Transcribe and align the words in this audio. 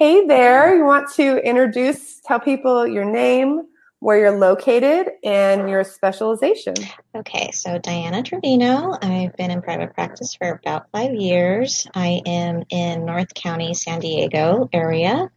Hey 0.00 0.24
there, 0.24 0.74
you 0.74 0.86
want 0.86 1.12
to 1.16 1.46
introduce, 1.46 2.20
tell 2.20 2.40
people 2.40 2.86
your 2.86 3.04
name, 3.04 3.66
where 3.98 4.18
you're 4.18 4.38
located, 4.38 5.10
and 5.22 5.68
your 5.68 5.84
specialization. 5.84 6.72
Okay, 7.14 7.50
so 7.50 7.76
Diana 7.76 8.22
Trevino. 8.22 8.96
I've 9.02 9.36
been 9.36 9.50
in 9.50 9.60
private 9.60 9.92
practice 9.92 10.34
for 10.34 10.52
about 10.52 10.86
five 10.90 11.12
years. 11.12 11.86
I 11.94 12.22
am 12.24 12.62
in 12.70 13.04
North 13.04 13.34
County, 13.34 13.74
San 13.74 14.00
Diego 14.00 14.70
area. 14.72 15.30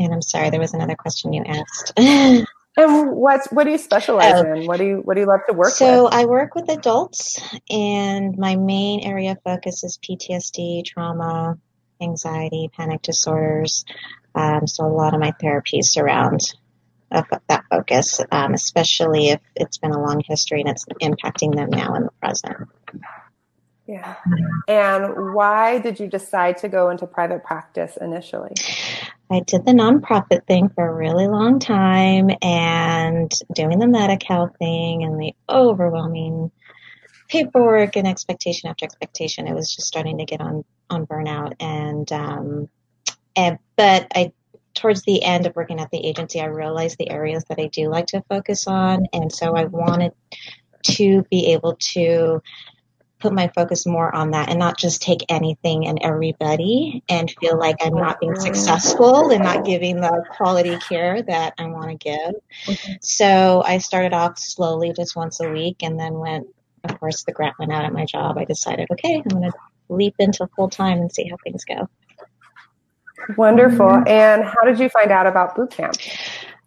And 0.00 0.12
I'm 0.12 0.22
sorry, 0.22 0.50
there 0.50 0.58
was 0.58 0.74
another 0.74 0.96
question 0.96 1.32
you 1.32 1.44
asked. 1.44 1.92
and 1.96 2.44
what 2.76 3.46
what 3.52 3.62
do 3.62 3.70
you 3.70 3.78
specialize 3.78 4.34
oh. 4.34 4.52
in? 4.52 4.66
What 4.66 4.78
do 4.78 4.84
you 4.84 4.96
what 5.04 5.14
do 5.14 5.20
you 5.20 5.28
love 5.28 5.42
to 5.48 5.54
work 5.54 5.70
so 5.70 6.06
with? 6.06 6.12
So 6.12 6.18
I 6.18 6.24
work 6.24 6.56
with 6.56 6.68
adults, 6.70 7.40
and 7.70 8.36
my 8.36 8.56
main 8.56 9.02
area 9.04 9.30
of 9.30 9.38
focus 9.44 9.84
is 9.84 9.96
PTSD, 10.02 10.84
trauma, 10.86 11.56
anxiety, 12.00 12.70
panic 12.76 13.02
disorders. 13.02 13.84
Um, 14.34 14.66
so 14.66 14.84
a 14.84 14.88
lot 14.88 15.14
of 15.14 15.20
my 15.20 15.32
therapies 15.32 15.84
surround 15.84 16.40
that 17.10 17.64
focus, 17.68 18.20
um, 18.30 18.54
especially 18.54 19.30
if 19.30 19.40
it's 19.56 19.78
been 19.78 19.90
a 19.90 20.00
long 20.00 20.22
history 20.24 20.60
and 20.60 20.70
it's 20.70 20.84
impacting 21.02 21.54
them 21.54 21.70
now 21.70 21.94
in 21.94 22.04
the 22.04 22.12
present. 22.20 22.68
Yeah. 23.86 24.14
And 24.68 25.34
why 25.34 25.80
did 25.80 25.98
you 25.98 26.06
decide 26.06 26.58
to 26.58 26.68
go 26.68 26.90
into 26.90 27.08
private 27.08 27.42
practice 27.42 27.98
initially? 28.00 28.52
I 29.28 29.40
did 29.40 29.66
the 29.66 29.72
nonprofit 29.72 30.46
thing 30.46 30.68
for 30.68 30.86
a 30.86 30.94
really 30.94 31.26
long 31.26 31.58
time 31.58 32.30
and 32.40 33.32
doing 33.52 33.80
the 33.80 33.88
Medi-Cal 33.88 34.54
thing 34.60 35.02
and 35.02 35.20
the 35.20 35.34
overwhelming 35.48 36.52
paperwork 37.30 37.96
and 37.96 38.06
expectation 38.06 38.68
after 38.68 38.84
expectation. 38.84 39.46
It 39.46 39.54
was 39.54 39.74
just 39.74 39.86
starting 39.86 40.18
to 40.18 40.24
get 40.24 40.40
on 40.40 40.64
on 40.90 41.06
burnout, 41.06 41.54
and 41.60 42.10
um, 42.12 42.68
and 43.36 43.58
but 43.76 44.08
I 44.14 44.32
towards 44.74 45.02
the 45.02 45.22
end 45.22 45.46
of 45.46 45.56
working 45.56 45.80
at 45.80 45.90
the 45.90 46.04
agency, 46.04 46.40
I 46.40 46.46
realized 46.46 46.96
the 46.98 47.10
areas 47.10 47.44
that 47.48 47.58
I 47.58 47.68
do 47.68 47.88
like 47.88 48.06
to 48.08 48.22
focus 48.28 48.66
on, 48.66 49.06
and 49.12 49.32
so 49.32 49.54
I 49.54 49.64
wanted 49.64 50.12
to 50.82 51.22
be 51.30 51.52
able 51.52 51.76
to 51.92 52.42
put 53.20 53.32
my 53.34 53.48
focus 53.54 53.86
more 53.86 54.14
on 54.14 54.30
that 54.30 54.48
and 54.48 54.58
not 54.58 54.78
just 54.78 55.02
take 55.02 55.20
anything 55.28 55.86
and 55.86 55.98
everybody 56.02 57.02
and 57.08 57.30
feel 57.38 57.58
like 57.58 57.76
I'm 57.82 57.94
not 57.94 58.18
being 58.18 58.34
successful 58.34 59.30
and 59.30 59.42
not 59.42 59.66
giving 59.66 60.00
the 60.00 60.24
quality 60.36 60.78
care 60.88 61.22
that 61.22 61.52
I 61.58 61.66
want 61.66 61.90
to 61.90 61.96
give. 61.96 62.78
So 63.02 63.62
I 63.64 63.76
started 63.76 64.14
off 64.14 64.38
slowly, 64.38 64.94
just 64.96 65.16
once 65.16 65.38
a 65.40 65.50
week, 65.50 65.82
and 65.82 66.00
then 66.00 66.14
went 66.14 66.46
of 66.84 66.98
course, 66.98 67.24
the 67.24 67.32
grant 67.32 67.58
went 67.58 67.72
out 67.72 67.84
at 67.84 67.92
my 67.92 68.04
job, 68.04 68.38
I 68.38 68.44
decided, 68.44 68.88
okay, 68.90 69.16
I'm 69.16 69.22
going 69.22 69.50
to 69.50 69.52
leap 69.88 70.14
into 70.18 70.48
full 70.56 70.68
time 70.68 70.98
and 70.98 71.12
see 71.12 71.28
how 71.28 71.36
things 71.44 71.64
go. 71.64 71.88
Wonderful. 73.36 73.86
Mm-hmm. 73.86 74.08
And 74.08 74.44
how 74.44 74.64
did 74.64 74.78
you 74.78 74.88
find 74.88 75.10
out 75.10 75.26
about 75.26 75.54
boot 75.54 75.70
camp? 75.70 75.94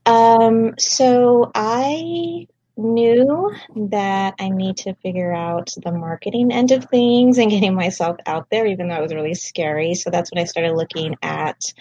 Um, 0.06 0.76
so 0.78 1.52
I 1.56 2.48
knew 2.76 3.54
that 3.76 4.34
I 4.40 4.50
need 4.50 4.78
to 4.78 4.96
figure 4.96 5.32
out 5.32 5.72
the 5.84 5.92
marketing 5.92 6.52
end 6.52 6.72
of 6.72 6.86
things 6.86 7.38
and 7.38 7.52
getting 7.52 7.76
myself 7.76 8.18
out 8.26 8.50
there, 8.50 8.66
even 8.66 8.88
though 8.88 8.96
it 8.96 9.02
was 9.02 9.14
really 9.14 9.36
scary. 9.36 9.94
So 9.94 10.10
that's 10.10 10.32
when 10.32 10.42
I 10.42 10.46
started 10.46 10.74
looking 10.74 11.16
at 11.22 11.74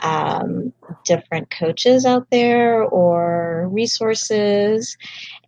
um, 0.00 0.72
different 1.04 1.50
coaches 1.50 2.06
out 2.06 2.28
there 2.30 2.82
or 2.82 3.68
resources, 3.70 4.96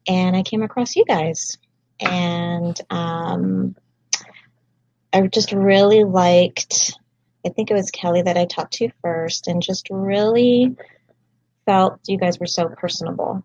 and 0.07 0.37
I 0.37 0.43
came 0.43 0.63
across 0.63 0.97
you 0.97 1.05
guys 1.05 1.59
and 2.01 2.81
um, 2.91 3.77
I 5.13 5.23
just 5.27 5.53
really 5.53 6.05
liked. 6.05 6.99
I 7.47 7.51
think 7.51 7.71
it 7.71 7.75
was 7.75 7.91
Kelly 7.91 8.23
that 8.23 8.37
I 8.37 8.45
talked 8.45 8.75
to 8.75 8.91
first, 9.03 9.49
and 9.49 9.63
just 9.63 9.89
really 9.91 10.77
felt 11.67 12.01
you 12.07 12.19
guys 12.19 12.39
were 12.41 12.47
so 12.47 12.69
personable 12.69 13.45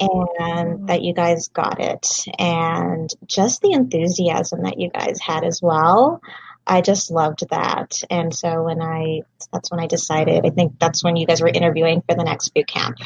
and 0.00 0.10
mm-hmm. 0.10 0.86
that 0.86 1.02
you 1.02 1.14
guys 1.14 1.48
got 1.48 1.78
it 1.78 2.24
and 2.38 3.10
just 3.26 3.60
the 3.60 3.72
enthusiasm 3.72 4.62
that 4.62 4.80
you 4.80 4.90
guys 4.90 5.20
had 5.20 5.44
as 5.44 5.60
well 5.62 6.20
i 6.66 6.80
just 6.80 7.10
loved 7.10 7.44
that 7.50 8.02
and 8.10 8.34
so 8.34 8.64
when 8.64 8.80
i 8.80 9.20
that's 9.52 9.70
when 9.70 9.78
i 9.78 9.86
decided 9.86 10.44
i 10.44 10.50
think 10.50 10.78
that's 10.78 11.04
when 11.04 11.16
you 11.16 11.26
guys 11.26 11.40
were 11.40 11.48
interviewing 11.48 12.02
for 12.08 12.16
the 12.16 12.24
next 12.24 12.48
boot 12.54 12.66
camp 12.66 12.96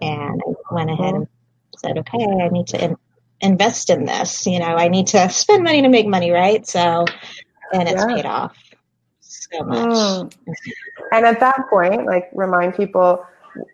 and 0.00 0.40
i 0.46 0.74
went 0.74 0.90
ahead 0.90 1.14
and 1.14 1.26
said 1.76 1.98
okay 1.98 2.24
i 2.24 2.48
need 2.48 2.66
to 2.66 2.96
invest 3.42 3.90
in 3.90 4.06
this. 4.06 4.46
You 4.46 4.60
know, 4.60 4.74
I 4.76 4.88
need 4.88 5.08
to 5.08 5.28
spend 5.28 5.64
money 5.64 5.82
to 5.82 5.88
make 5.88 6.06
money, 6.06 6.30
right? 6.30 6.66
So, 6.66 7.04
and 7.72 7.88
it's 7.88 8.04
yeah. 8.08 8.14
paid 8.14 8.26
off 8.26 8.56
so 9.20 9.64
much. 9.64 9.88
Mm. 9.88 10.34
And 11.12 11.26
at 11.26 11.40
that 11.40 11.66
point, 11.68 12.06
like 12.06 12.30
remind 12.32 12.74
people, 12.74 13.24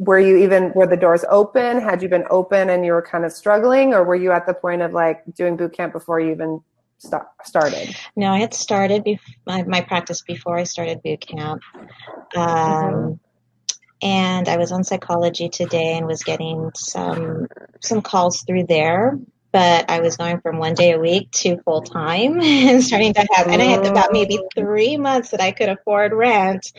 were 0.00 0.18
you 0.18 0.38
even 0.38 0.72
were 0.74 0.86
the 0.86 0.96
doors 0.96 1.24
open? 1.30 1.80
Had 1.80 2.02
you 2.02 2.08
been 2.08 2.24
open 2.30 2.70
and 2.70 2.84
you 2.84 2.92
were 2.92 3.02
kind 3.02 3.24
of 3.24 3.32
struggling, 3.32 3.94
or 3.94 4.02
were 4.02 4.16
you 4.16 4.32
at 4.32 4.46
the 4.46 4.54
point 4.54 4.82
of 4.82 4.92
like 4.92 5.22
doing 5.34 5.56
boot 5.56 5.72
camp 5.72 5.92
before 5.92 6.18
you 6.18 6.32
even 6.32 6.60
st- 6.98 7.22
started? 7.44 7.94
No, 8.16 8.32
I 8.32 8.38
had 8.38 8.54
started 8.54 9.04
bef- 9.04 9.20
my, 9.46 9.62
my 9.64 9.80
practice 9.82 10.22
before 10.22 10.58
I 10.58 10.64
started 10.64 11.02
boot 11.02 11.20
camp. 11.20 11.62
Um, 12.34 12.42
mm-hmm 12.42 13.12
and 14.00 14.48
I 14.48 14.56
was 14.58 14.70
on 14.70 14.84
psychology 14.84 15.48
today 15.48 15.96
and 15.96 16.06
was 16.06 16.22
getting 16.22 16.70
some 16.76 17.48
some 17.80 18.00
calls 18.00 18.42
through 18.42 18.66
there 18.68 19.18
but 19.52 19.90
I 19.90 20.00
was 20.00 20.16
going 20.16 20.40
from 20.40 20.58
one 20.58 20.74
day 20.74 20.92
a 20.92 20.98
week 20.98 21.30
to 21.32 21.58
full 21.62 21.82
time 21.82 22.40
and 22.42 22.82
starting 22.82 23.14
to 23.14 23.26
have, 23.32 23.48
and 23.48 23.62
I 23.62 23.66
had 23.66 23.86
about 23.86 24.12
maybe 24.12 24.38
three 24.54 24.96
months 24.96 25.30
that 25.30 25.40
I 25.40 25.52
could 25.52 25.68
afford 25.68 26.12
rent 26.12 26.72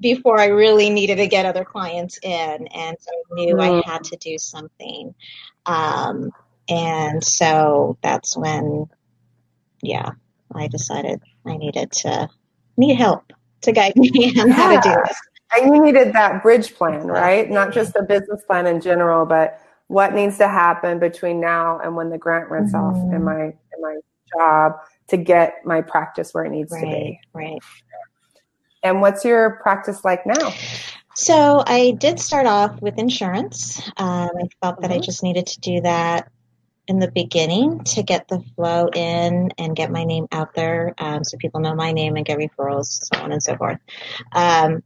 before 0.00 0.38
I 0.38 0.46
really 0.46 0.90
needed 0.90 1.16
to 1.16 1.26
get 1.26 1.46
other 1.46 1.64
clients 1.64 2.18
in. 2.22 2.68
And 2.68 2.96
so 3.00 3.10
I 3.10 3.34
knew 3.34 3.60
I 3.60 3.82
had 3.84 4.04
to 4.04 4.16
do 4.16 4.38
something. 4.38 5.14
Um, 5.66 6.30
and 6.68 7.24
so 7.24 7.98
that's 8.02 8.36
when, 8.36 8.88
yeah, 9.82 10.10
I 10.54 10.68
decided 10.68 11.20
I 11.46 11.56
needed 11.56 11.92
to 11.92 12.28
need 12.76 12.94
help 12.94 13.32
to 13.62 13.72
guide 13.72 13.96
me 13.96 14.10
on 14.38 14.48
yeah. 14.48 14.54
how 14.54 14.80
to 14.80 14.88
do 14.88 14.94
this. 15.06 15.20
And 15.56 15.74
you 15.74 15.82
needed 15.82 16.12
that 16.12 16.42
bridge 16.42 16.74
plan, 16.74 17.06
right? 17.06 17.50
Not 17.50 17.72
just 17.72 17.96
a 17.96 18.02
business 18.02 18.44
plan 18.44 18.66
in 18.66 18.80
general, 18.80 19.24
but 19.24 19.60
what 19.88 20.14
needs 20.14 20.38
to 20.38 20.48
happen 20.48 20.98
between 20.98 21.40
now 21.40 21.80
and 21.80 21.96
when 21.96 22.10
the 22.10 22.18
grant 22.18 22.48
runs 22.50 22.72
mm-hmm. 22.72 22.96
off 22.96 23.14
in 23.14 23.24
my 23.24 23.44
in 23.44 23.80
my 23.80 23.96
job 24.36 24.74
to 25.08 25.16
get 25.16 25.56
my 25.64 25.80
practice 25.80 26.32
where 26.32 26.44
it 26.44 26.50
needs 26.50 26.70
right, 26.70 26.80
to 26.80 26.86
be. 26.86 27.20
Right. 27.32 27.58
And 28.82 29.00
what's 29.00 29.24
your 29.24 29.58
practice 29.62 30.04
like 30.04 30.24
now? 30.26 30.52
So 31.14 31.64
I 31.66 31.96
did 31.98 32.20
start 32.20 32.46
off 32.46 32.80
with 32.80 32.98
insurance. 32.98 33.80
Um, 33.96 34.30
I 34.38 34.48
felt 34.62 34.80
that 34.80 34.90
mm-hmm. 34.90 34.92
I 34.92 34.98
just 35.00 35.22
needed 35.22 35.46
to 35.48 35.60
do 35.60 35.80
that 35.80 36.30
in 36.86 37.00
the 37.00 37.10
beginning 37.10 37.82
to 37.84 38.02
get 38.02 38.28
the 38.28 38.40
flow 38.54 38.88
in 38.94 39.50
and 39.58 39.76
get 39.76 39.90
my 39.90 40.04
name 40.04 40.26
out 40.32 40.54
there 40.54 40.94
um, 40.98 41.24
so 41.24 41.36
people 41.36 41.60
know 41.60 41.74
my 41.74 41.92
name 41.92 42.16
and 42.16 42.24
get 42.24 42.38
referrals, 42.38 43.00
so 43.12 43.20
on 43.20 43.32
and 43.32 43.42
so 43.42 43.56
forth. 43.56 43.78
Um, 44.32 44.82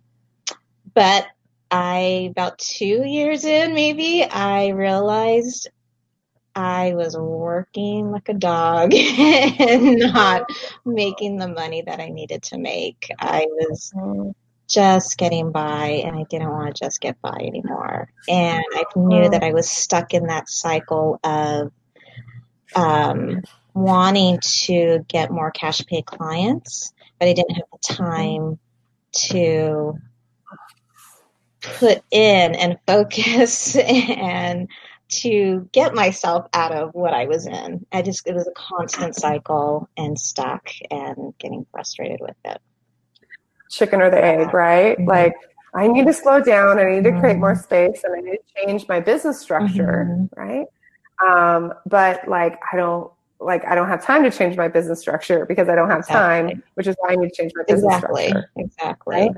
but 0.95 1.27
I, 1.73 2.29
about 2.31 2.59
two 2.59 3.03
years 3.03 3.47
in, 3.47 3.73
maybe, 3.73 4.25
I 4.25 4.69
realized 4.69 5.71
I 6.55 6.93
was 6.95 7.17
working 7.17 8.11
like 8.11 8.29
a 8.29 8.35
dog 8.35 8.93
and 8.95 9.99
not 9.99 10.51
making 10.85 11.39
the 11.39 11.49
money 11.49 11.83
that 11.83 11.99
I 11.99 12.09
needed 12.11 12.43
to 12.45 12.59
make. 12.59 13.09
I 13.19 13.47
was 13.49 13.91
just 14.69 15.17
getting 15.17 15.51
by 15.51 16.03
and 16.05 16.15
I 16.15 16.25
didn't 16.29 16.51
want 16.51 16.77
to 16.77 16.85
just 16.85 17.01
get 17.01 17.21
by 17.23 17.39
anymore. 17.41 18.13
And 18.29 18.63
I 18.75 18.85
knew 18.95 19.31
that 19.31 19.43
I 19.43 19.55
was 19.55 19.71
stuck 19.71 20.13
in 20.13 20.27
that 20.27 20.51
cycle 20.51 21.19
of 21.25 21.73
um, 22.77 23.41
wanting 23.73 24.41
to 24.67 25.05
get 25.09 25.31
more 25.31 25.51
cash 25.51 25.85
pay 25.87 26.03
clients, 26.03 26.93
but 27.19 27.29
I 27.29 27.33
didn't 27.33 27.55
have 27.55 27.65
the 27.73 27.95
time 27.95 28.59
to 29.29 29.95
put 31.83 32.05
in 32.13 32.55
and 32.55 32.79
focus 32.87 33.75
and 33.77 34.69
to 35.09 35.69
get 35.73 35.95
myself 35.95 36.47
out 36.55 36.73
of 36.73 36.95
what 36.95 37.13
I 37.13 37.27
was 37.27 37.47
in. 37.47 37.85
I 37.93 38.03
just, 38.03 38.27
it 38.27 38.35
was 38.35 38.47
a 38.47 38.53
constant 38.53 39.17
cycle 39.17 39.89
and 39.97 40.19
stuck 40.19 40.71
and 40.91 41.35
getting 41.39 41.67
frustrated 41.71 42.21
with 42.21 42.37
it. 42.45 42.61
Chicken 43.69 44.01
or 44.01 44.11
the 44.11 44.25
egg, 44.25 44.55
right? 44.55 44.97
Mm-hmm. 44.97 45.09
Like, 45.09 45.35
I 45.75 45.89
need 45.89 46.07
to 46.07 46.13
slow 46.13 46.41
down. 46.41 46.79
I 46.79 46.85
need 46.85 47.05
to 47.05 47.19
create 47.19 47.37
more 47.37 47.53
mm-hmm. 47.53 47.63
space 47.63 48.05
and 48.05 48.15
I 48.15 48.21
need 48.21 48.39
to 48.39 48.65
change 48.65 48.89
my 48.89 49.01
business 49.01 49.41
structure, 49.41 50.09
mm-hmm. 50.09 50.41
right? 50.41 50.67
Um, 51.27 51.75
but 51.85 52.27
like, 52.29 52.59
I 52.73 52.77
don't, 52.77 53.11
like 53.41 53.65
I 53.67 53.75
don't 53.75 53.89
have 53.89 54.05
time 54.05 54.23
to 54.23 54.31
change 54.31 54.57
my 54.57 54.69
business 54.69 55.01
structure 55.01 55.45
because 55.47 55.69
I 55.69 55.75
don't 55.75 55.91
have 55.91 56.01
exactly. 56.01 56.53
time, 56.53 56.63
which 56.75 56.87
is 56.87 56.95
why 57.01 57.13
I 57.13 57.17
need 57.17 57.31
to 57.31 57.35
change 57.35 57.53
my 57.57 57.65
business 57.65 57.93
exactly. 57.93 58.29
structure. 58.29 58.51
Exactly. 58.57 59.17
Right? 59.17 59.31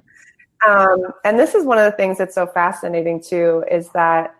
Um, 0.67 1.13
and 1.25 1.39
this 1.39 1.55
is 1.55 1.65
one 1.65 1.79
of 1.79 1.91
the 1.91 1.97
things 1.97 2.19
that's 2.19 2.35
so 2.35 2.47
fascinating 2.47 3.23
too 3.23 3.65
is 3.71 3.91
that 3.91 4.35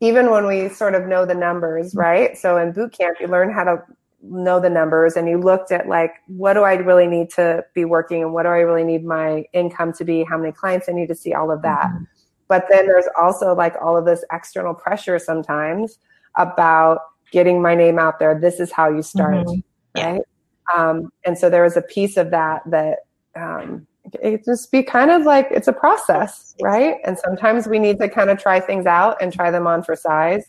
even 0.00 0.30
when 0.30 0.46
we 0.46 0.68
sort 0.68 0.94
of 0.94 1.06
know 1.06 1.26
the 1.26 1.34
numbers, 1.34 1.94
right? 1.94 2.36
So 2.36 2.56
in 2.58 2.72
boot 2.72 2.92
camp, 2.92 3.18
you 3.20 3.26
learn 3.26 3.52
how 3.52 3.64
to 3.64 3.82
know 4.22 4.60
the 4.60 4.70
numbers 4.70 5.16
and 5.16 5.28
you 5.28 5.38
looked 5.38 5.70
at 5.72 5.88
like 5.88 6.12
what 6.26 6.54
do 6.54 6.62
I 6.62 6.74
really 6.74 7.06
need 7.06 7.30
to 7.30 7.64
be 7.74 7.84
working 7.84 8.22
and 8.22 8.32
what 8.32 8.42
do 8.42 8.48
I 8.48 8.58
really 8.58 8.84
need 8.84 9.04
my 9.04 9.44
income 9.52 9.92
to 9.94 10.04
be, 10.04 10.24
how 10.24 10.36
many 10.36 10.52
clients 10.52 10.88
I 10.88 10.92
need 10.92 11.08
to 11.08 11.14
see, 11.14 11.34
all 11.34 11.50
of 11.50 11.62
that. 11.62 11.86
Mm-hmm. 11.86 12.04
But 12.48 12.66
then 12.70 12.86
there's 12.86 13.06
also 13.18 13.54
like 13.54 13.74
all 13.80 13.96
of 13.96 14.04
this 14.04 14.24
external 14.32 14.74
pressure 14.74 15.18
sometimes 15.18 15.98
about 16.36 17.00
getting 17.30 17.60
my 17.60 17.74
name 17.74 17.98
out 17.98 18.18
there. 18.18 18.38
This 18.38 18.58
is 18.58 18.72
how 18.72 18.90
you 18.90 19.02
start, 19.02 19.46
mm-hmm. 19.46 20.02
right? 20.02 20.22
Um, 20.74 21.12
and 21.24 21.36
so 21.36 21.50
there 21.50 21.62
was 21.62 21.76
a 21.76 21.82
piece 21.82 22.16
of 22.16 22.30
that 22.30 22.62
that 22.66 23.00
um, 23.36 23.86
it 24.22 24.44
just 24.44 24.70
be 24.70 24.82
kind 24.82 25.10
of 25.10 25.22
like 25.22 25.48
it's 25.50 25.68
a 25.68 25.72
process, 25.72 26.54
right? 26.62 26.96
And 27.04 27.18
sometimes 27.18 27.66
we 27.66 27.78
need 27.78 27.98
to 27.98 28.08
kind 28.08 28.30
of 28.30 28.38
try 28.38 28.60
things 28.60 28.86
out 28.86 29.20
and 29.20 29.32
try 29.32 29.50
them 29.50 29.66
on 29.66 29.82
for 29.82 29.96
size 29.96 30.46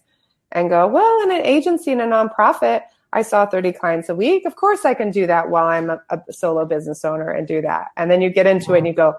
and 0.52 0.70
go, 0.70 0.88
well, 0.88 1.22
in 1.24 1.32
an 1.32 1.46
agency 1.46 1.92
and 1.92 2.02
a 2.02 2.06
nonprofit, 2.06 2.82
I 3.14 3.22
saw 3.22 3.46
30 3.46 3.74
clients 3.74 4.10
a 4.10 4.16
week. 4.16 4.46
Of 4.46 4.56
course, 4.56 4.86
I 4.86 4.94
can 4.94 5.12
do 5.12 5.26
that 5.28 5.50
while 5.50 5.66
I'm 5.66 5.90
a, 5.90 6.02
a 6.10 6.22
solo 6.32 6.66
business 6.66 7.04
owner 7.04 7.30
and 7.30 7.48
do 7.48 7.62
that. 7.62 7.88
And 7.98 8.10
then 8.10 8.22
you 8.22 8.30
get 8.30 8.46
into 8.46 8.74
it 8.74 8.80
and 8.80 8.88
you 8.88 8.94
go, 8.94 9.16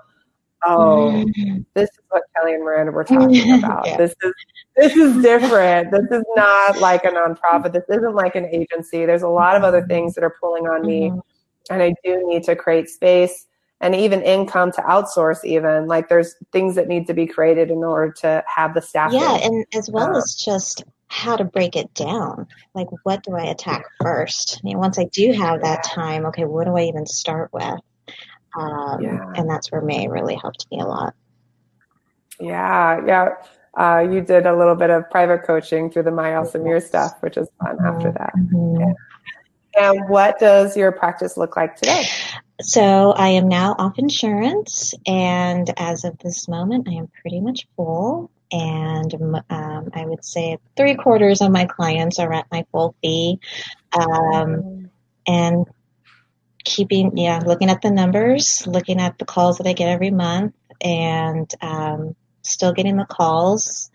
oh, 0.64 1.24
mm-hmm. 1.26 1.58
this 1.74 1.90
is 1.90 1.98
what 2.08 2.22
Kelly 2.36 2.54
and 2.54 2.64
Miranda 2.64 2.92
were 2.92 3.04
talking 3.04 3.58
about. 3.58 3.86
yeah. 3.86 3.96
This 3.96 4.14
is 4.22 4.32
this 4.76 4.96
is 4.96 5.22
different. 5.22 5.90
This 5.90 6.06
is 6.10 6.24
not 6.36 6.80
like 6.80 7.04
a 7.04 7.08
nonprofit. 7.08 7.72
This 7.72 7.84
isn't 7.88 8.14
like 8.14 8.36
an 8.36 8.46
agency. 8.46 9.04
There's 9.04 9.22
a 9.22 9.28
lot 9.28 9.56
of 9.56 9.64
other 9.64 9.84
things 9.86 10.14
that 10.14 10.24
are 10.24 10.34
pulling 10.40 10.68
on 10.68 10.86
me, 10.86 11.10
mm-hmm. 11.10 11.18
and 11.70 11.82
I 11.82 11.94
do 12.04 12.26
need 12.26 12.44
to 12.44 12.54
create 12.54 12.88
space 12.88 13.46
and 13.80 13.94
even 13.94 14.22
income 14.22 14.72
to 14.72 14.82
outsource. 14.82 15.44
Even 15.44 15.86
like 15.86 16.08
there's 16.08 16.34
things 16.52 16.74
that 16.74 16.88
need 16.88 17.06
to 17.06 17.14
be 17.14 17.26
created 17.26 17.70
in 17.70 17.78
order 17.78 18.12
to 18.20 18.44
have 18.46 18.74
the 18.74 18.82
staff. 18.82 19.12
Yeah, 19.12 19.38
and 19.42 19.64
as 19.74 19.90
well 19.90 20.14
uh, 20.14 20.18
as 20.18 20.34
just 20.34 20.84
how 21.08 21.36
to 21.36 21.44
break 21.44 21.74
it 21.76 21.92
down. 21.94 22.46
Like, 22.74 22.88
what 23.02 23.22
do 23.24 23.34
I 23.34 23.44
attack 23.46 23.84
first? 24.00 24.60
I 24.62 24.64
mean, 24.64 24.78
once 24.78 24.98
I 24.98 25.04
do 25.04 25.32
have 25.32 25.62
that 25.62 25.82
time, 25.82 26.24
okay, 26.26 26.44
what 26.44 26.64
do 26.64 26.76
I 26.76 26.82
even 26.82 27.04
start 27.04 27.52
with? 27.52 27.80
Um, 28.58 29.02
yeah. 29.02 29.32
And 29.36 29.50
that's 29.50 29.70
where 29.72 29.80
May 29.80 30.08
really 30.08 30.36
helped 30.36 30.66
me 30.70 30.80
a 30.80 30.84
lot. 30.84 31.14
Yeah, 32.38 33.04
yeah. 33.06 33.28
Uh, 33.74 34.00
you 34.00 34.20
did 34.20 34.46
a 34.46 34.56
little 34.56 34.74
bit 34.74 34.90
of 34.90 35.08
private 35.10 35.44
coaching 35.44 35.90
through 35.90 36.04
the 36.04 36.10
My 36.10 36.30
Alsamir 36.30 36.82
stuff, 36.82 37.14
which 37.20 37.36
is 37.36 37.48
fun 37.62 37.76
after 37.84 38.12
that. 38.12 38.32
Mm-hmm. 38.36 38.80
Yeah. 38.80 38.92
And 39.76 40.08
what 40.08 40.38
does 40.38 40.76
your 40.76 40.90
practice 40.90 41.36
look 41.36 41.56
like 41.56 41.76
today? 41.76 42.04
So 42.60 43.12
I 43.12 43.30
am 43.30 43.48
now 43.48 43.74
off 43.78 43.98
insurance, 43.98 44.94
and 45.06 45.70
as 45.76 46.04
of 46.04 46.18
this 46.18 46.48
moment, 46.48 46.88
I 46.88 46.92
am 46.92 47.08
pretty 47.20 47.40
much 47.40 47.66
full. 47.76 48.30
And 48.52 49.14
um, 49.48 49.90
I 49.94 50.04
would 50.04 50.24
say 50.24 50.58
three 50.76 50.96
quarters 50.96 51.40
of 51.40 51.52
my 51.52 51.66
clients 51.66 52.18
are 52.18 52.32
at 52.32 52.46
my 52.50 52.66
full 52.72 52.94
fee. 53.00 53.38
Um, 53.92 54.90
and 55.26 55.66
keeping, 56.64 57.16
yeah, 57.16 57.40
looking 57.44 57.70
at 57.70 57.80
the 57.80 57.90
numbers, 57.90 58.66
looking 58.66 59.00
at 59.00 59.18
the 59.18 59.24
calls 59.24 59.58
that 59.58 59.66
I 59.66 59.72
get 59.72 59.88
every 59.88 60.10
month, 60.10 60.54
and 60.80 61.52
um, 61.60 62.16
still 62.42 62.72
getting 62.72 62.96
the 62.96 63.04
calls. 63.04 63.90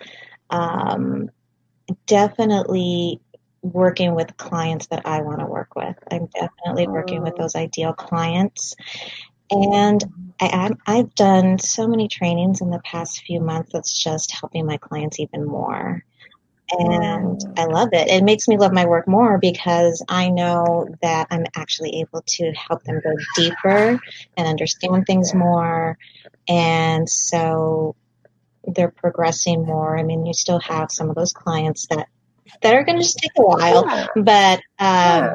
Um, 0.50 1.30
definitely 2.06 3.20
working 3.74 4.16
with 4.16 4.38
clients 4.38 4.88
that 4.88 5.06
I 5.06 5.22
want 5.22 5.40
to 5.40 5.46
work 5.46 5.76
with. 5.76 5.96
I'm 6.12 6.28
definitely 6.28 6.88
working 6.88 7.22
with 7.24 7.34
oh. 7.38 7.44
those 7.44 7.56
ideal 7.56 7.94
clients. 7.94 8.76
And 9.52 10.04
I, 10.40 10.72
I've 10.88 11.14
done 11.14 11.60
so 11.60 11.88
many 11.88 12.08
trainings 12.08 12.62
in 12.62 12.72
the 12.72 12.80
past 12.80 13.22
few 13.22 13.40
months 13.40 13.72
that's 13.72 13.94
just 13.94 14.32
helping 14.32 14.66
my 14.66 14.78
clients 14.78 15.20
even 15.20 15.46
more 15.46 16.04
and 16.72 17.40
oh. 17.46 17.54
I 17.58 17.66
love 17.66 17.90
it. 17.92 18.10
It 18.10 18.24
makes 18.24 18.48
me 18.48 18.58
love 18.58 18.74
my 18.74 18.86
work 18.86 19.08
more 19.08 19.38
because 19.38 20.04
I 20.08 20.30
know 20.30 20.88
that 21.02 21.28
I'm 21.30 21.46
actually 21.56 22.00
able 22.00 22.24
to 22.26 22.52
help 22.54 22.84
them 22.84 23.02
go 23.04 23.14
deeper 23.36 24.00
and 24.38 24.48
understand 24.48 25.06
things 25.06 25.34
more. 25.34 25.98
And 26.48 27.08
so 27.08 27.96
they're 28.66 28.92
progressing 28.92 29.66
more. 29.66 29.98
I 29.98 30.04
mean, 30.04 30.26
you 30.26 30.34
still 30.34 30.60
have 30.60 30.92
some 30.92 31.10
of 31.10 31.16
those 31.16 31.34
clients 31.34 31.88
that 31.88 32.08
that 32.62 32.74
are 32.74 32.84
going 32.84 32.98
to 32.98 33.04
just 33.04 33.18
take 33.18 33.32
a 33.38 33.42
while, 33.42 33.86
yeah. 33.88 34.08
but 34.16 34.60
um, 34.80 35.24
yeah. 35.24 35.34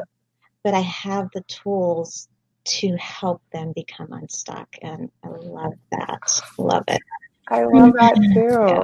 but 0.63 0.75
I 0.75 0.81
have 0.81 1.29
the 1.35 1.43
tools 1.43 2.29
to 2.65 2.97
help 2.97 3.43
them 3.53 3.73
become 3.75 4.13
unstuck, 4.13 4.69
and 4.83 5.11
I 5.25 5.29
love 5.29 5.75
that. 5.93 6.41
Love 6.59 6.85
it. 6.89 7.01
I 7.49 7.65
love 7.65 7.93
that 7.95 8.15
too. 8.35 8.75
Yeah 8.75 8.83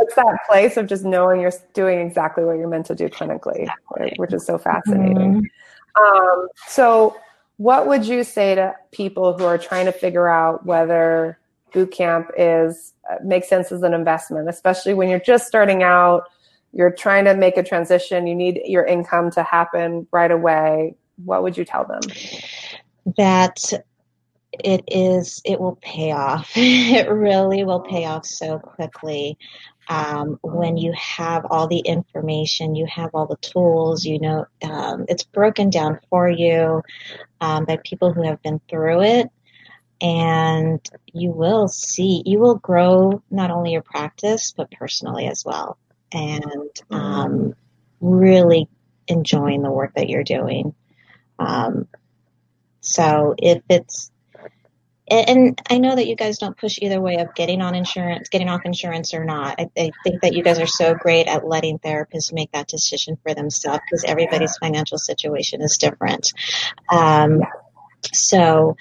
it's 0.00 0.14
that 0.14 0.38
place 0.48 0.76
of 0.76 0.86
just 0.86 1.04
knowing 1.04 1.40
you're 1.40 1.52
doing 1.74 2.00
exactly 2.00 2.44
what 2.44 2.56
you're 2.56 2.68
meant 2.68 2.86
to 2.86 2.94
do 2.94 3.08
clinically, 3.08 3.68
right, 3.98 4.14
which 4.16 4.32
is 4.32 4.44
so 4.46 4.58
fascinating. 4.58 5.42
Mm-hmm. 5.96 6.02
Um, 6.02 6.48
so, 6.68 7.16
what 7.58 7.86
would 7.86 8.06
you 8.06 8.24
say 8.24 8.54
to 8.54 8.74
people 8.92 9.36
who 9.36 9.44
are 9.44 9.58
trying 9.58 9.86
to 9.86 9.92
figure 9.92 10.28
out 10.28 10.64
whether 10.64 11.38
boot 11.72 11.92
camp 11.92 12.30
is 12.36 12.94
uh, 13.10 13.16
makes 13.22 13.48
sense 13.48 13.70
as 13.70 13.82
an 13.82 13.92
investment, 13.92 14.48
especially 14.48 14.94
when 14.94 15.08
you're 15.08 15.20
just 15.20 15.46
starting 15.46 15.82
out, 15.82 16.24
you're 16.72 16.92
trying 16.92 17.24
to 17.26 17.34
make 17.34 17.56
a 17.56 17.62
transition, 17.62 18.26
you 18.26 18.34
need 18.34 18.62
your 18.64 18.84
income 18.84 19.30
to 19.32 19.42
happen 19.42 20.06
right 20.10 20.30
away. 20.30 20.96
What 21.24 21.42
would 21.42 21.56
you 21.56 21.64
tell 21.64 21.86
them? 21.86 22.00
That 23.16 23.58
it 24.62 24.84
is 24.86 25.40
it 25.46 25.58
will 25.58 25.78
pay 25.80 26.12
off 26.12 26.50
it 26.56 27.08
really 27.08 27.64
will 27.64 27.80
pay 27.80 28.04
off 28.04 28.26
so 28.26 28.58
quickly 28.58 29.38
um, 29.88 30.38
when 30.42 30.76
you 30.76 30.92
have 30.92 31.46
all 31.50 31.66
the 31.66 31.80
information, 31.80 32.74
you 32.74 32.86
have 32.86 33.10
all 33.14 33.26
the 33.26 33.36
tools, 33.36 34.04
you 34.04 34.20
know, 34.20 34.46
um, 34.62 35.06
it's 35.08 35.24
broken 35.24 35.70
down 35.70 35.98
for 36.08 36.28
you 36.28 36.82
um, 37.40 37.64
by 37.64 37.78
people 37.84 38.12
who 38.12 38.22
have 38.22 38.42
been 38.42 38.60
through 38.68 39.02
it. 39.02 39.28
And 40.00 40.80
you 41.12 41.30
will 41.30 41.68
see, 41.68 42.22
you 42.26 42.40
will 42.40 42.56
grow 42.56 43.22
not 43.30 43.50
only 43.50 43.72
your 43.72 43.82
practice, 43.82 44.52
but 44.56 44.70
personally 44.70 45.26
as 45.26 45.44
well. 45.44 45.78
And 46.14 46.70
um, 46.90 47.54
really 48.00 48.68
enjoying 49.08 49.62
the 49.62 49.70
work 49.70 49.94
that 49.94 50.08
you're 50.08 50.24
doing. 50.24 50.74
Um, 51.38 51.88
so 52.80 53.34
if 53.38 53.62
it's 53.68 54.12
and, 55.10 55.60
I 55.68 55.78
know 55.78 55.94
that 55.94 56.06
you 56.06 56.16
guys 56.16 56.38
don't 56.38 56.56
push 56.56 56.78
either 56.80 57.00
way 57.00 57.16
of 57.16 57.34
getting 57.34 57.60
on 57.60 57.74
insurance, 57.74 58.28
getting 58.28 58.48
off 58.48 58.62
insurance 58.64 59.12
or 59.14 59.24
not. 59.24 59.56
I, 59.58 59.68
I 59.76 59.90
think 60.04 60.22
that 60.22 60.34
you 60.34 60.42
guys 60.42 60.58
are 60.58 60.66
so 60.66 60.94
great 60.94 61.26
at 61.26 61.46
letting 61.46 61.78
therapists 61.78 62.32
make 62.32 62.52
that 62.52 62.68
decision 62.68 63.18
for 63.22 63.34
themselves 63.34 63.80
because 63.90 64.04
everybody's 64.04 64.56
financial 64.56 64.98
situation 64.98 65.60
is 65.60 65.76
different. 65.76 66.32
Um, 66.90 67.40
so 68.12 68.76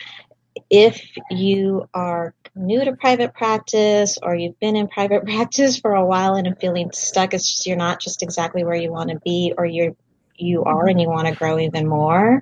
if 0.70 1.02
you 1.30 1.88
are 1.94 2.34
new 2.56 2.84
to 2.84 2.96
private 2.96 3.34
practice 3.34 4.18
or 4.22 4.36
you've 4.36 4.60
been 4.60 4.76
in 4.76 4.88
private 4.88 5.24
practice 5.26 5.80
for 5.80 5.94
a 5.94 6.06
while 6.06 6.36
and 6.36 6.48
are 6.48 6.56
feeling 6.56 6.92
stuck, 6.92 7.34
it's 7.34 7.50
just 7.50 7.66
you're 7.66 7.78
not 7.78 8.00
just 8.00 8.24
exactly 8.24 8.64
where 8.64 8.76
you 8.76 8.92
want 8.92 9.10
to 9.10 9.20
be 9.20 9.54
or 9.58 9.66
you're 9.66 9.96
you 10.36 10.64
are 10.64 10.88
and 10.88 11.00
you 11.00 11.08
want 11.08 11.28
to 11.28 11.36
grow 11.36 11.60
even 11.60 11.88
more. 11.88 12.42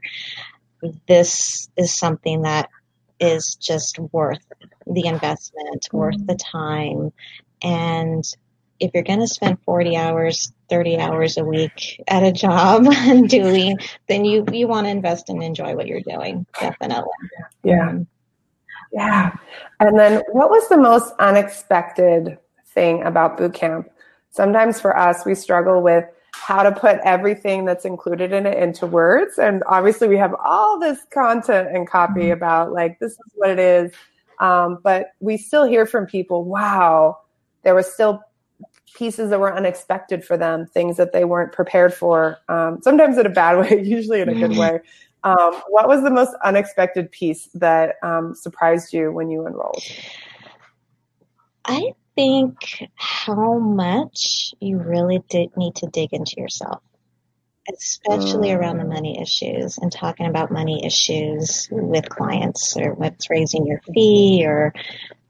This 1.08 1.70
is 1.75 1.94
something 1.94 2.44
that 2.44 2.70
is 3.20 3.56
just 3.56 4.00
worth 4.00 4.46
the 4.88 5.08
investment, 5.08 5.88
worth 5.92 6.16
mm-hmm. 6.16 6.25
the 6.25 6.36
time. 6.36 7.12
And 7.62 8.24
if 8.79 8.91
you're 8.93 9.03
going 9.03 9.19
to 9.19 9.27
spend 9.27 9.62
40 9.63 9.95
hours, 9.98 10.51
30 10.69 10.98
hours 10.98 11.38
a 11.38 11.43
week 11.43 12.01
at 12.07 12.24
a 12.24 12.31
job 12.31 12.86
doing, 13.27 13.77
then 14.07 14.25
you, 14.25 14.45
you 14.51 14.67
want 14.67 14.86
to 14.86 14.91
invest 14.91 15.29
and 15.29 15.43
enjoy 15.43 15.75
what 15.75 15.88
you're 15.88 16.01
doing. 16.01 16.45
Definitely. 16.59 17.12
Yeah. 17.63 18.00
Yeah. 18.91 19.36
And 19.79 19.98
then 19.98 20.21
what 20.31 20.50
was 20.50 20.67
the 20.69 20.77
most 20.77 21.13
unexpected 21.19 22.38
thing 22.74 23.03
about 23.03 23.38
boot 23.38 23.53
camp? 23.53 23.89
Sometimes 24.31 24.79
for 24.79 24.98
us, 24.98 25.25
we 25.25 25.36
struggle 25.36 25.81
with 25.81 26.05
how 26.33 26.63
to 26.63 26.71
put 26.71 27.00
everything 27.03 27.65
that's 27.65 27.86
included 27.86 28.31
in 28.31 28.45
it 28.45 28.57
into 28.57 28.88
words. 28.88 29.38
And 29.38 29.63
obviously, 29.67 30.07
we 30.07 30.17
have 30.17 30.33
all 30.43 30.79
this 30.79 31.00
content 31.12 31.69
and 31.75 31.88
copy 31.88 32.21
mm-hmm. 32.21 32.31
about 32.31 32.71
like, 32.71 33.00
this 33.00 33.12
is 33.12 33.31
what 33.36 33.50
it 33.50 33.59
is. 33.59 33.91
Um, 34.39 34.79
but 34.83 35.07
we 35.19 35.38
still 35.38 35.65
hear 35.65 35.86
from 35.86 36.05
people, 36.05 36.45
wow, 36.45 37.17
there 37.63 37.75
was 37.75 37.91
still 37.91 38.24
pieces 38.94 39.30
that 39.30 39.39
were 39.39 39.56
unexpected 39.56 40.25
for 40.25 40.38
them, 40.38 40.66
things 40.66 40.98
that 40.98 41.13
they 41.13 41.25
weren't 41.25 41.51
prepared 41.51 41.94
for, 41.94 42.38
um, 42.50 42.80
sometimes 42.82 43.18
in 43.18 43.25
a 43.25 43.30
bad 43.30 43.58
way, 43.60 43.82
usually 43.82 44.22
in 44.22 44.30
a 44.30 44.36
good 44.36 44.58
way. 44.58 44.80
Um, 45.24 45.62
what 45.68 45.88
was 45.88 46.01
the 46.04 46.10
most 46.10 46.34
unexpected 46.44 47.12
piece 47.12 47.50
that 47.56 47.96
um, 48.04 48.36
surprised 48.36 48.94
you 48.94 49.12
when 49.12 49.30
you 49.30 49.46
enrolled? 49.46 49.84
I 51.66 51.94
think 52.16 52.89
how 52.96 53.60
much 53.60 54.54
you 54.60 54.78
really 54.78 55.24
did 55.30 55.56
need 55.58 55.75
to 55.75 55.88
dig 55.88 56.13
into 56.13 56.36
yourself, 56.38 56.82
especially 57.74 58.51
around 58.51 58.78
the 58.78 58.86
money 58.86 59.22
issues 59.22 59.78
and 59.78 59.92
talking 59.92 60.25
about 60.25 60.51
money 60.51 60.86
issues 60.86 61.68
with 61.70 62.10
clients 62.10 62.75
or 62.78 62.94
with 62.94 63.16
raising 63.30 63.66
your 63.66 63.82
fee 63.94 64.44
or 64.46 64.74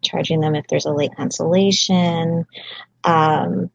charging 0.01 0.41
them 0.41 0.55
if 0.55 0.65
there's 0.67 0.85
a 0.85 0.93
late 0.93 1.15
cancellation. 1.15 2.45
Um, 3.03 3.71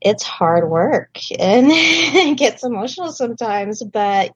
it's 0.00 0.22
hard 0.22 0.68
work 0.68 1.18
and 1.38 1.66
it 1.70 2.38
gets 2.38 2.64
emotional 2.64 3.12
sometimes, 3.12 3.82
but 3.82 4.32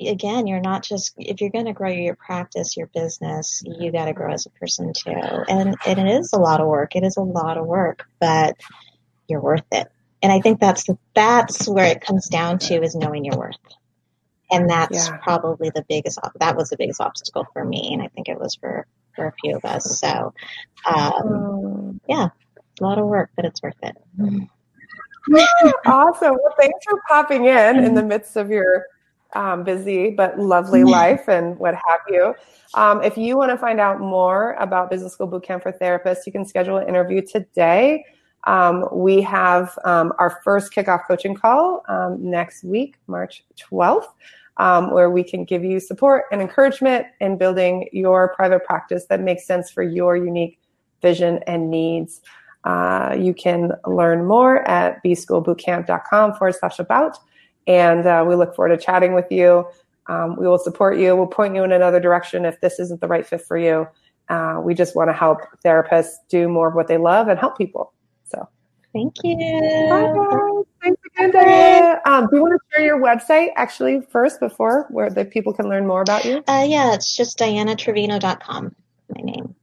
again, 0.00 0.46
you're 0.46 0.60
not 0.60 0.82
just, 0.82 1.14
if 1.18 1.40
you're 1.40 1.50
going 1.50 1.66
to 1.66 1.72
grow 1.72 1.90
your 1.90 2.16
practice, 2.16 2.76
your 2.76 2.88
business, 2.88 3.62
you 3.64 3.92
got 3.92 4.06
to 4.06 4.12
grow 4.12 4.32
as 4.32 4.46
a 4.46 4.50
person 4.50 4.92
too. 4.92 5.12
And, 5.12 5.76
and 5.86 5.98
it 5.98 6.06
is 6.06 6.32
a 6.32 6.38
lot 6.38 6.60
of 6.60 6.66
work. 6.66 6.96
It 6.96 7.04
is 7.04 7.16
a 7.16 7.22
lot 7.22 7.58
of 7.58 7.66
work, 7.66 8.06
but 8.20 8.56
you're 9.28 9.40
worth 9.40 9.64
it. 9.72 9.88
And 10.22 10.32
I 10.32 10.40
think 10.40 10.58
that's, 10.58 10.86
that's 11.14 11.68
where 11.68 11.86
it 11.86 12.00
comes 12.00 12.28
down 12.28 12.58
to 12.60 12.82
is 12.82 12.94
knowing 12.94 13.24
your 13.24 13.36
worth. 13.36 13.56
And 14.50 14.70
that's 14.70 15.08
yeah. 15.08 15.16
probably 15.18 15.70
the 15.70 15.84
biggest, 15.88 16.18
that 16.36 16.56
was 16.56 16.70
the 16.70 16.76
biggest 16.76 17.00
obstacle 17.00 17.46
for 17.52 17.64
me. 17.64 17.90
And 17.92 18.02
I 18.02 18.08
think 18.08 18.28
it 18.28 18.38
was 18.38 18.56
for, 18.56 18.86
for 19.14 19.26
a 19.26 19.32
few 19.40 19.56
of 19.56 19.64
us. 19.64 19.98
So, 20.00 20.32
um, 20.86 21.22
mm. 21.22 22.00
yeah, 22.08 22.28
a 22.80 22.84
lot 22.84 22.98
of 22.98 23.06
work, 23.06 23.30
but 23.36 23.44
it's 23.44 23.62
worth 23.62 23.76
it. 23.82 23.96
awesome. 25.86 26.36
Well, 26.42 26.54
thanks 26.58 26.84
for 26.88 27.00
popping 27.08 27.46
in 27.46 27.84
in 27.84 27.94
the 27.94 28.02
midst 28.02 28.36
of 28.36 28.50
your 28.50 28.86
um, 29.34 29.64
busy 29.64 30.10
but 30.10 30.38
lovely 30.38 30.84
life 30.84 31.28
and 31.28 31.58
what 31.58 31.74
have 31.74 32.00
you. 32.08 32.34
Um, 32.74 33.02
if 33.02 33.16
you 33.16 33.36
want 33.36 33.50
to 33.50 33.58
find 33.58 33.80
out 33.80 34.00
more 34.00 34.52
about 34.54 34.90
Business 34.90 35.12
School 35.12 35.28
Bootcamp 35.28 35.62
for 35.62 35.72
Therapists, 35.72 36.26
you 36.26 36.32
can 36.32 36.44
schedule 36.44 36.78
an 36.78 36.88
interview 36.88 37.22
today. 37.22 38.04
Um, 38.46 38.86
we 38.92 39.22
have 39.22 39.76
um, 39.84 40.12
our 40.18 40.40
first 40.44 40.72
kickoff 40.72 41.06
coaching 41.06 41.34
call 41.34 41.82
um, 41.88 42.18
next 42.20 42.62
week, 42.62 42.96
March 43.06 43.44
12th, 43.58 44.06
um, 44.58 44.92
where 44.92 45.10
we 45.10 45.24
can 45.24 45.44
give 45.44 45.64
you 45.64 45.80
support 45.80 46.24
and 46.30 46.40
encouragement 46.40 47.06
in 47.20 47.36
building 47.36 47.88
your 47.92 48.34
private 48.34 48.64
practice 48.64 49.06
that 49.06 49.20
makes 49.20 49.46
sense 49.46 49.70
for 49.70 49.82
your 49.82 50.16
unique 50.16 50.58
vision 51.02 51.40
and 51.46 51.70
needs. 51.70 52.20
Uh, 52.64 53.14
you 53.18 53.34
can 53.34 53.72
learn 53.86 54.24
more 54.24 54.66
at 54.68 55.02
bschoolbootcamp.com 55.04 56.34
forward 56.34 56.54
slash 56.58 56.78
about. 56.78 57.18
And 57.66 58.06
uh, 58.06 58.24
we 58.26 58.36
look 58.36 58.54
forward 58.54 58.78
to 58.78 58.82
chatting 58.82 59.14
with 59.14 59.30
you. 59.30 59.66
Um, 60.06 60.36
we 60.36 60.46
will 60.46 60.58
support 60.58 60.98
you. 60.98 61.16
We'll 61.16 61.26
point 61.26 61.54
you 61.54 61.64
in 61.64 61.72
another 61.72 62.00
direction 62.00 62.44
if 62.44 62.60
this 62.60 62.78
isn't 62.78 63.00
the 63.00 63.08
right 63.08 63.26
fit 63.26 63.42
for 63.42 63.56
you. 63.56 63.86
Uh, 64.28 64.60
we 64.62 64.74
just 64.74 64.96
want 64.96 65.08
to 65.08 65.12
help 65.12 65.40
therapists 65.64 66.14
do 66.28 66.48
more 66.48 66.68
of 66.68 66.74
what 66.74 66.88
they 66.88 66.96
love 66.96 67.28
and 67.28 67.38
help 67.38 67.58
people. 67.58 67.92
So 68.24 68.48
thank 68.92 69.16
you. 69.22 69.36
Bye. 69.88 70.64
Thanks 70.84 71.00
again, 71.16 71.30
Diana. 71.30 72.00
Um, 72.04 72.26
do 72.30 72.36
you 72.36 72.42
want 72.42 72.60
to 72.60 72.76
share 72.76 72.84
your 72.84 73.00
website 73.00 73.48
actually 73.56 74.02
first 74.02 74.38
before 74.38 74.86
where 74.90 75.08
the 75.08 75.24
people 75.24 75.54
can 75.54 75.66
learn 75.66 75.86
more 75.86 76.02
about 76.02 76.26
you? 76.26 76.44
Uh, 76.46 76.66
yeah, 76.68 76.92
it's 76.92 77.16
just 77.16 77.38
dianatrevino.com, 77.38 78.74
my 79.14 79.20
name. 79.22 79.54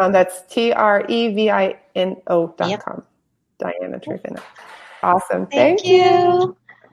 Um, 0.00 0.12
that's 0.12 0.42
T 0.52 0.72
R 0.72 1.04
E 1.06 1.34
V 1.34 1.50
I 1.50 1.78
N 1.94 2.16
O 2.28 2.54
dot 2.56 2.82
com. 2.82 3.02
Diana 3.58 4.00
Trevino. 4.00 4.40
Awesome. 5.02 5.46
Thank, 5.46 5.80
Thank 5.80 5.84
you. 5.84 5.96
you. 5.96 6.56